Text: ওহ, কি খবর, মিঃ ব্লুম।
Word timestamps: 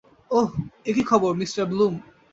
ওহ, 0.31 0.49
কি 0.95 1.03
খবর, 1.03 1.31
মিঃ 1.35 1.51
ব্লুম। 1.71 1.93